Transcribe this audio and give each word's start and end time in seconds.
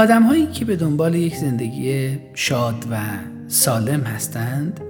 آدم 0.00 0.22
هایی 0.22 0.46
که 0.46 0.64
به 0.64 0.76
دنبال 0.76 1.14
یک 1.14 1.36
زندگی 1.36 2.18
شاد 2.34 2.84
و 2.90 2.96
سالم 3.48 4.00
هستند 4.00 4.80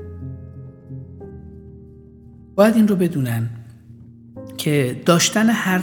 باید 2.55 2.77
این 2.77 2.89
رو 2.89 2.97
بدونن 2.97 3.51
که 4.57 5.03
داشتن 5.07 5.49
هر 5.49 5.81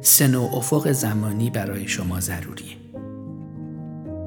سن 0.00 0.34
و 0.34 0.42
افق 0.42 0.92
زمانی 0.92 1.50
برای 1.50 1.88
شما 1.88 2.20
ضروریه. 2.20 2.76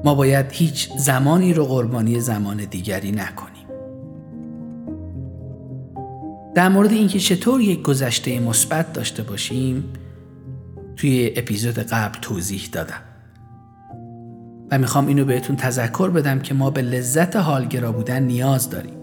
ما 0.04 0.14
باید 0.14 0.46
هیچ 0.52 0.92
زمانی 0.96 1.54
رو 1.54 1.64
قربانی 1.64 2.20
زمان 2.20 2.56
دیگری 2.56 3.12
نکنیم. 3.12 3.68
در 6.54 6.68
مورد 6.68 6.92
اینکه 6.92 7.18
چطور 7.18 7.60
یک 7.60 7.82
گذشته 7.82 8.40
مثبت 8.40 8.92
داشته 8.92 9.22
باشیم 9.22 9.84
توی 10.96 11.32
اپیزود 11.36 11.78
قبل 11.78 12.18
توضیح 12.20 12.68
دادم. 12.72 13.17
و 14.70 14.78
می‌خوام 14.78 15.06
اینو 15.06 15.24
بهتون 15.24 15.56
تذکر 15.56 16.10
بدم 16.10 16.38
که 16.38 16.54
ما 16.54 16.70
به 16.70 16.82
لذت 16.82 17.36
حالگرا 17.36 17.92
بودن 17.92 18.22
نیاز 18.22 18.70
داریم. 18.70 18.94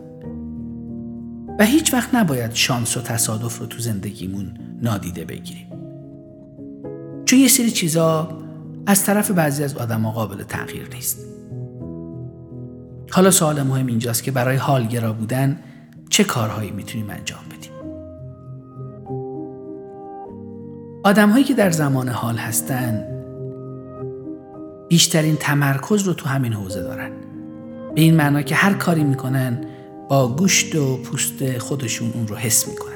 و 1.60 1.66
هیچ 1.66 1.94
وقت 1.94 2.16
نباید 2.16 2.54
شانس 2.54 2.98
و 2.98 3.02
تصادف 3.02 3.60
رو 3.60 3.66
تو 3.66 3.80
زندگیمون 3.80 4.58
نادیده 4.82 5.26
بگیریم. 5.26 5.68
چون 7.26 7.40
یه 7.40 7.48
سری 7.48 7.72
چیزا 7.72 8.30
از 8.86 9.04
طرف 9.04 9.32
بعضی 9.32 9.64
از 9.64 9.78
آدم 9.78 10.10
قابل 10.10 10.44
تغییر 10.44 10.90
نیست. 10.94 11.26
حالا 13.12 13.32
سوال 13.32 13.63
مهم 13.63 13.88
اینجاست 13.88 14.24
که 14.24 14.32
برای 14.32 14.58
حالگرا 14.58 15.13
بودن 15.13 15.60
چه 16.10 16.24
کارهایی 16.24 16.72
می‌تونیم 16.72 17.10
انجام 17.10 17.40
بدیم؟ 17.46 17.72
آدم 21.04 21.29
هایی 21.29 21.44
که 21.44 21.54
در 21.54 21.72
زمان 21.72 22.10
حال 22.10 22.35
هستن 22.35 23.15
بیشترین 24.90 25.36
تمرکز 25.36 26.02
رو 26.02 26.14
تو 26.14 26.30
همین 26.30 26.54
حوزه 26.54 26.82
دارن. 26.82 27.12
به 27.96 28.02
این 28.02 28.16
معنا 28.16 28.41
که 28.41 28.55
هر 28.55 28.74
کاری 28.74 29.04
می‌کنن 29.04 29.66
با 30.10 30.28
گوشت 30.28 30.76
و 30.76 30.98
پوست 30.98 31.58
خودشون 31.58 32.12
اون 32.12 32.28
رو 32.28 32.36
حس 32.36 32.68
می‌کنن. 32.68 32.91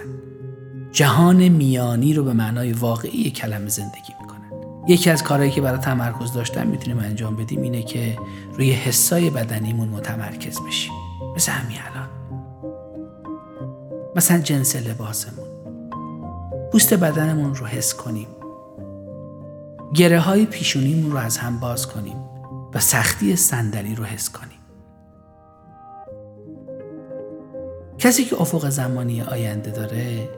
جهان 0.91 1.47
میانی 1.47 2.13
رو 2.13 2.23
به 2.23 2.33
معنای 2.33 2.73
واقعی 2.73 3.31
کلمه 3.31 3.69
زندگی 3.69 4.13
می‌کنن. 4.21 4.51
یکی 4.87 5.09
از 5.09 5.23
کارهایی 5.23 5.51
که 5.51 5.61
برای 5.61 5.79
تمرکز 5.79 6.33
داشتن 6.33 6.67
می‌تونیم 6.67 6.99
انجام 6.99 7.35
بدیم 7.35 7.61
اینه 7.61 7.83
که 7.83 8.17
روی 8.53 8.71
حسای 8.71 9.29
بدنیمون 9.29 9.89
متمرکز 9.89 10.59
بشیم. 10.67 10.93
مثل 11.35 11.51
همین 11.51 11.77
الان. 11.91 12.09
مثلا 14.15 14.37
جنس 14.37 14.75
لباسمون. 14.75 15.47
پوست 16.71 16.93
بدنمون 16.93 17.55
رو 17.55 17.65
حس 17.65 17.93
کنیم. 17.93 18.27
گره 19.93 20.19
های 20.19 20.45
پیشونیمون 20.45 21.11
رو 21.11 21.17
از 21.17 21.37
هم 21.37 21.59
باز 21.59 21.87
کنیم 21.87 22.17
و 22.73 22.79
سختی 22.79 23.35
صندلی 23.35 23.95
رو 23.95 24.03
حس 24.03 24.29
کنیم. 24.29 24.59
کسی 27.97 28.25
که 28.25 28.41
افق 28.41 28.69
زمانی 28.69 29.21
آینده 29.21 29.71
داره 29.71 30.29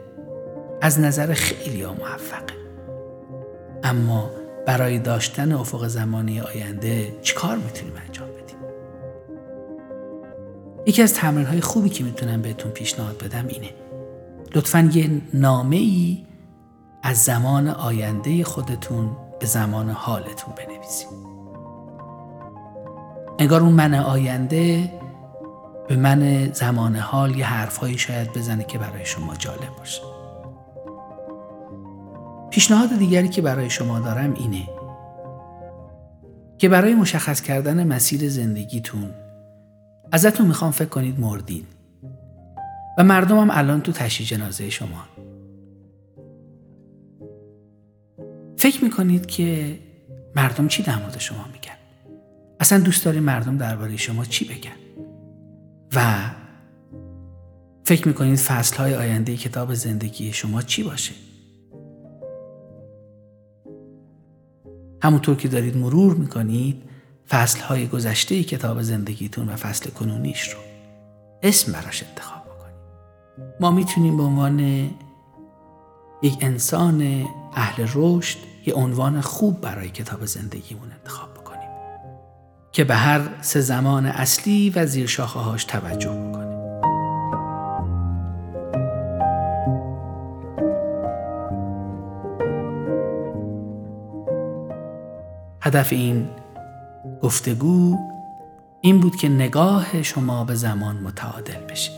از 0.82 1.00
نظر 1.00 1.34
خیلی 1.34 1.84
ها 1.84 1.94
موفقه. 1.94 2.54
اما 3.84 4.30
برای 4.68 5.00
داشتن 5.00 5.52
افق 5.52 5.88
زمانی 5.88 6.42
آینده 6.42 7.20
چیکار 7.22 7.58
می‌تونیم 7.58 7.94
انجام 8.08 8.28
بدیم؟ 8.28 8.58
یکی 10.86 11.02
از 11.02 11.14
تمرین 11.14 11.46
های 11.46 11.62
خوبی 11.62 11.90
که 11.90 12.04
می‌تونم 12.04 12.42
بهتون 12.42 12.72
پیشنهاد 12.72 13.18
بدم 13.18 13.48
اینه. 13.48 13.70
لطفا 14.56 14.90
یه 14.94 15.22
نامه 15.34 15.76
ای 15.76 16.26
از 17.04 17.18
زمان 17.18 17.68
آینده 17.68 18.44
خودتون 18.44 19.10
به 19.42 19.48
زمان 19.48 19.90
حالتون 19.90 20.54
بنویسید. 20.56 21.08
انگار 23.40 23.62
اون 23.62 23.74
من 23.74 23.94
آینده 23.94 24.94
به 25.88 25.96
من 25.96 26.52
زمان 26.54 26.96
حال 26.96 27.36
یه 27.36 27.46
حرفهایی 27.46 27.98
شاید 27.98 28.34
بزنه 28.34 28.64
که 28.64 28.78
برای 28.78 29.06
شما 29.06 29.36
جالب 29.36 29.76
باشه. 29.78 30.02
پیشنهاد 32.50 32.98
دیگری 32.98 33.30
که 33.30 33.42
برای 33.42 33.70
شما 33.70 34.00
دارم 34.00 34.34
اینه 34.34 34.70
که 36.58 36.70
برای 36.70 36.96
مشخص 36.96 37.42
کردن 37.42 37.88
مسیر 37.88 38.30
زندگیتون 38.30 39.12
ازتون 40.12 40.48
می‌خوام 40.48 40.72
فکر 40.72 40.90
کنید 40.90 41.20
مردین 41.20 41.64
و 42.98 43.04
مردم 43.04 43.40
هم 43.40 43.50
الان 43.52 43.82
تو 43.82 43.92
تشییع 43.92 44.30
جنازه 44.30 44.70
شما 44.70 45.11
فکر 48.62 48.84
می‌کنید 48.84 49.26
که 49.26 49.80
مردم 50.36 50.68
چی 50.68 50.84
در 50.84 50.96
مورد 50.96 51.20
شما 51.20 51.46
میگن؟ 51.54 51.78
اصلا 52.60 52.80
دوست 52.80 53.06
داری 53.06 53.20
مردم 53.20 53.58
درباره 53.58 53.98
شما 53.98 54.26
چی 54.26 54.46
بگن؟ 54.46 55.06
و 55.96 56.30
فکر 57.84 58.08
می‌کنید 58.08 58.36
فصل 58.36 58.78
های 58.78 58.96
آینده 58.96 59.38
کتاب 59.38 59.74
زندگی 59.74 60.34
شما 60.34 60.62
چی 60.62 60.84
باشه؟ 60.84 61.14
همونطور 65.04 65.36
که 65.36 65.48
دارید 65.48 65.78
مرور 65.78 66.14
می‌کنید 66.16 66.82
فصل 67.30 67.60
های 67.60 67.88
گذشته 67.88 68.44
کتاب 68.44 68.82
زندگیتون 68.82 69.50
و 69.50 69.56
فصل 69.56 69.90
کنونیش 69.90 70.50
رو 70.50 70.60
اسم 71.44 71.72
براش 71.72 72.04
انتخاب 72.04 72.44
بکنید. 72.44 72.76
ما 73.60 73.72
می‌تونیم 73.72 74.18
به 74.18 74.24
عنوان 74.24 74.60
یک 76.22 76.38
انسان 76.42 77.26
اهل 77.56 77.88
رشد 77.94 78.51
یه 78.66 78.74
عنوان 78.74 79.22
خوب 79.22 79.62
برای 79.62 79.90
کتاب 79.90 80.26
زندگیمون 80.26 80.92
انتخاب 80.92 81.34
بکنیم. 81.34 81.70
که 82.72 82.84
به 82.84 82.96
هر 82.96 83.22
سه 83.42 83.62
زمان 83.62 84.06
اصلی 84.06 84.70
و 84.70 84.86
زیر 84.86 85.22
هاش 85.22 85.64
توجه 85.64 86.10
بکنیم. 86.10 86.52
هدف 95.62 95.94
این 95.94 96.30
گفتگو 97.22 97.98
این 98.82 99.00
بود 99.00 99.16
که 99.16 99.30
نگاه 99.30 100.04
شما 100.04 100.44
به 100.44 100.56
زمان 100.56 100.96
متعادل 100.96 101.64
بشه. 101.70 101.92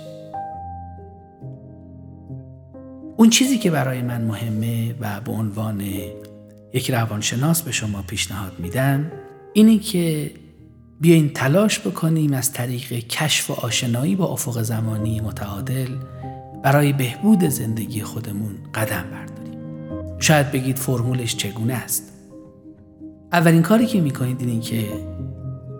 اون 3.18 3.30
چیزی 3.30 3.57
که 3.57 3.72
برای 3.72 4.01
من 4.01 4.22
مهمه 4.22 4.95
و 5.00 5.22
به 5.22 5.31
عنوان 5.31 5.81
یک 6.73 6.91
روانشناس 6.91 7.61
به 7.61 7.72
شما 7.72 8.01
پیشنهاد 8.01 8.59
میدم 8.59 9.11
اینه 9.53 9.79
که 9.79 10.31
بیاین 11.00 11.29
تلاش 11.29 11.79
بکنیم 11.79 12.34
از 12.34 12.53
طریق 12.53 12.94
کشف 12.94 13.50
و 13.50 13.53
آشنایی 13.53 14.16
با 14.16 14.25
افق 14.25 14.61
زمانی 14.61 15.22
متعادل 15.22 15.89
برای 16.63 16.94
بهبود 16.94 17.44
زندگی 17.44 18.01
خودمون 18.01 18.56
قدم 18.73 19.03
برداریم. 19.12 20.19
شاید 20.19 20.51
بگید 20.51 20.78
فرمولش 20.78 21.35
چگونه 21.35 21.73
است؟ 21.73 22.13
اولین 23.31 23.62
کاری 23.62 23.85
که 23.85 24.01
می‌کنید 24.01 24.41
اینه 24.41 24.62
که 24.62 24.88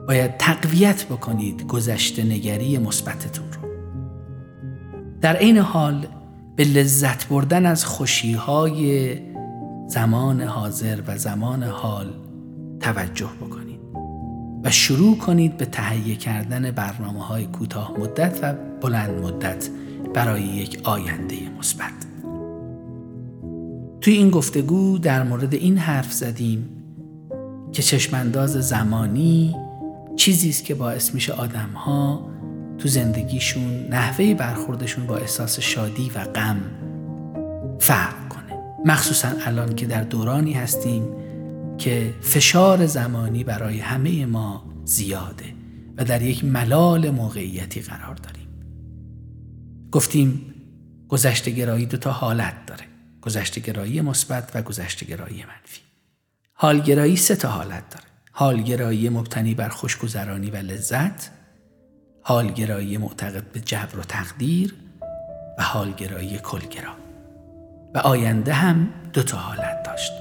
باید 0.07 0.37
تقویت 0.37 1.05
بکنید 1.05 1.67
گذشته 1.67 2.23
نگری 2.23 2.77
مثبتتون 2.77 3.45
رو. 3.53 3.69
در 5.21 5.35
عین 5.35 5.57
حال 5.57 6.07
به 6.55 6.63
لذت 6.63 7.27
بردن 7.27 7.65
از 7.65 7.85
خوشیهای 7.85 9.32
زمان 9.88 10.41
حاضر 10.41 11.01
و 11.07 11.17
زمان 11.17 11.63
حال 11.63 12.13
توجه 12.79 13.29
بکنید 13.41 13.79
و 14.63 14.71
شروع 14.71 15.17
کنید 15.17 15.57
به 15.57 15.66
تهیه 15.66 16.16
کردن 16.16 16.71
برنامه 16.71 17.25
های 17.25 17.45
کوتاه 17.45 17.99
مدت 17.99 18.39
و 18.41 18.53
بلند 18.81 19.24
مدت 19.24 19.69
برای 20.13 20.41
یک 20.41 20.80
آینده 20.83 21.35
مثبت. 21.59 21.91
توی 24.01 24.13
این 24.13 24.30
گفتگو 24.30 24.97
در 24.97 25.24
مورد 25.24 25.53
این 25.53 25.77
حرف 25.77 26.13
زدیم 26.13 26.69
که 27.71 27.81
چشمانداز 27.81 28.51
زمانی 28.51 29.56
چیزی 30.15 30.50
است 30.50 30.65
که 30.65 30.75
باعث 30.75 31.13
میشه 31.13 31.33
آدم 31.33 31.69
ها 31.75 32.30
تو 32.77 32.88
زندگیشون 32.88 33.88
نحوه 33.89 34.33
برخوردشون 34.33 35.06
با 35.06 35.18
احساس 35.18 35.59
شادی 35.59 36.12
و 36.15 36.24
غم 36.24 36.57
فرق 37.80 38.33
مخصوصا 38.85 39.30
الان 39.45 39.75
که 39.75 39.85
در 39.85 40.03
دورانی 40.03 40.53
هستیم 40.53 41.15
که 41.77 42.13
فشار 42.21 42.85
زمانی 42.85 43.44
برای 43.44 43.80
همه 43.80 44.25
ما 44.25 44.74
زیاده 44.85 45.45
و 45.97 46.03
در 46.03 46.21
یک 46.21 46.45
ملال 46.45 47.09
موقعیتی 47.09 47.81
قرار 47.81 48.15
داریم. 48.15 48.47
گفتیم 49.91 50.53
گذشته 51.09 51.51
گرایی 51.51 51.85
دو 51.85 51.97
تا 51.97 52.12
حالت 52.12 52.65
داره. 52.65 52.85
گذشته 53.21 53.62
گرایی 53.62 54.01
مثبت 54.01 54.51
و 54.56 54.62
گذشته 54.62 55.06
گرایی 55.06 55.38
منفی. 55.38 55.81
حالگرایی 56.53 57.15
سه 57.15 57.35
تا 57.35 57.50
حالت 57.50 57.89
داره. 57.89 58.06
حالگرایی 58.31 59.09
مبتنی 59.09 59.53
بر 59.53 59.69
خوشگذرانی 59.69 60.50
و 60.50 60.56
لذت 60.56 61.31
حالگرایی 62.21 62.97
معتقد 62.97 63.51
به 63.51 63.59
جبر 63.59 64.00
و 64.00 64.03
تقدیر 64.03 64.75
و 65.57 65.63
حالگرایی 65.63 66.38
کلگرا. 66.38 67.03
و 67.94 67.98
آینده 67.98 68.54
هم 68.54 68.88
دو 69.13 69.24
تا 69.24 69.38
حالت 69.38 69.84
داشت. 69.86 70.12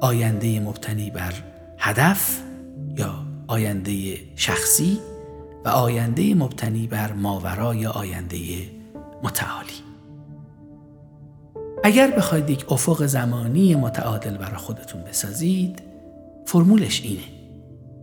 آینده 0.00 0.60
مبتنی 0.60 1.10
بر 1.10 1.32
هدف 1.78 2.40
یا 2.98 3.14
آینده 3.46 4.14
شخصی 4.36 4.98
و 5.64 5.68
آینده 5.68 6.34
مبتنی 6.34 6.86
بر 6.86 7.12
ماورای 7.12 7.86
آینده 7.86 8.38
متعالی. 9.22 9.72
اگر 11.84 12.10
بخواید 12.10 12.50
یک 12.50 12.72
افق 12.72 13.06
زمانی 13.06 13.74
متعادل 13.74 14.36
برای 14.36 14.56
خودتون 14.56 15.02
بسازید 15.02 15.82
فرمولش 16.46 17.02
اینه. 17.02 17.22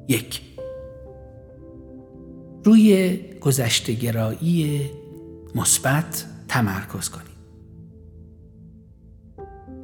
یک 0.08 0.42
روی 2.64 3.18
گذشتگرایی 3.42 4.82
مثبت 5.56 6.26
تمرکز 6.48 7.10
کنید. 7.10 7.26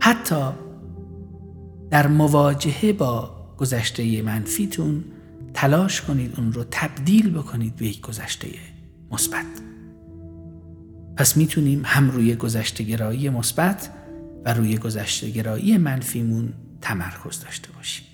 حتی 0.06 0.52
در 1.90 2.08
مواجهه 2.08 2.94
با 2.94 3.32
گذشته 3.58 4.22
منفیتون 4.22 5.04
تلاش 5.54 6.02
کنید 6.02 6.34
اون 6.38 6.54
رو 6.54 6.64
تبدیل 6.72 7.34
بکنید 7.34 7.76
به 7.76 7.88
یک 7.88 8.02
گذشته 8.02 8.48
مثبت. 9.12 9.46
پس 11.18 11.38
می‌تونیم 11.38 11.82
هم 11.86 12.10
روی 12.10 12.36
گذشته 12.36 12.84
گرایی 12.84 13.30
مثبت 13.30 13.90
و 14.46 14.54
روی 14.54 14.78
گذشته 14.78 15.30
گرایی 15.30 15.78
منفیمون 15.78 16.54
تمرکز 16.82 17.40
داشته 17.40 17.72
باشیم. 17.72 18.06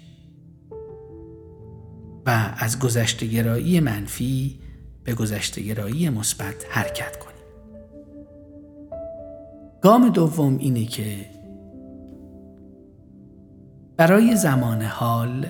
و 2.25 2.53
از 2.57 2.79
گذشته 2.79 3.25
گرایی 3.25 3.79
منفی 3.79 4.59
به 5.03 5.13
گذشته 5.13 5.61
گرایی 5.61 6.09
مثبت 6.09 6.65
حرکت 6.69 7.17
کنیم. 7.19 7.29
گام 9.81 10.09
دوم 10.09 10.57
اینه 10.57 10.85
که 10.85 11.38
برای 13.99 14.35
زمان 14.35 14.81
حال 14.81 15.45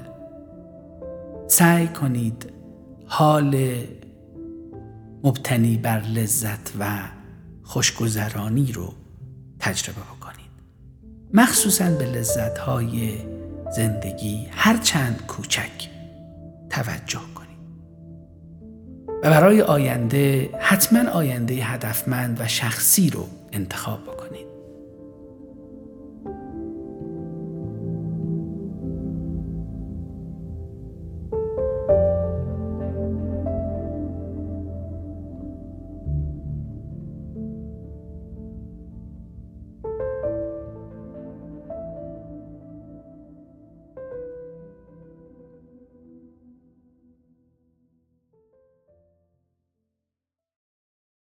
سعی 1.48 1.88
کنید 1.88 2.54
حال 3.06 3.76
مبتنی 5.24 5.78
بر 5.78 6.00
لذت 6.00 6.72
و 6.80 7.00
خوشگذرانی 7.64 8.72
رو 8.72 8.94
تجربه 9.60 10.02
بکنید. 10.02 10.52
مخصوصا 11.34 11.90
به 11.90 12.06
لذت 12.06 12.58
های 12.58 13.18
زندگی 13.76 14.48
هرچند 14.52 15.24
کوچک 15.28 15.90
توجه 16.70 17.22
کنید. 17.36 17.60
و 19.24 19.30
برای 19.30 19.62
آینده 19.62 20.50
حتما 20.60 21.10
آینده 21.10 21.54
هدفمند 21.54 22.42
و 22.42 22.48
شخصی 22.48 23.10
رو 23.10 23.28
انتخاب 23.52 24.04
بکنید. 24.04 24.39